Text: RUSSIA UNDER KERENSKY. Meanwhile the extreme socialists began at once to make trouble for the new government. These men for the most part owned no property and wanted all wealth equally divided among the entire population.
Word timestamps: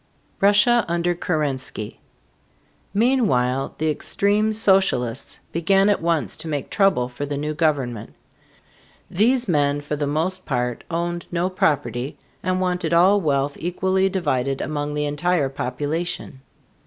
RUSSIA 0.39 0.83
UNDER 0.87 1.13
KERENSKY. 1.13 1.99
Meanwhile 2.91 3.75
the 3.77 3.91
extreme 3.91 4.51
socialists 4.51 5.39
began 5.51 5.89
at 5.89 6.01
once 6.01 6.35
to 6.37 6.47
make 6.47 6.71
trouble 6.71 7.07
for 7.07 7.27
the 7.27 7.37
new 7.37 7.53
government. 7.53 8.15
These 9.11 9.47
men 9.47 9.79
for 9.79 9.95
the 9.95 10.07
most 10.07 10.43
part 10.43 10.83
owned 10.89 11.27
no 11.31 11.51
property 11.51 12.17
and 12.41 12.59
wanted 12.59 12.95
all 12.95 13.21
wealth 13.21 13.55
equally 13.59 14.09
divided 14.09 14.59
among 14.59 14.95
the 14.95 15.05
entire 15.05 15.49
population. 15.49 16.41